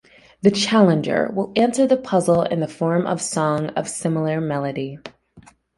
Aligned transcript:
The 0.41 0.49
challenger 0.49 1.31
will 1.31 1.51
answer 1.55 1.85
the 1.85 1.95
puzzle 1.95 2.41
in 2.41 2.59
the 2.59 2.67
form 2.67 3.05
of 3.05 3.21
song 3.21 3.67
of 3.75 3.87
similar 3.87 4.41
melody. 4.41 4.97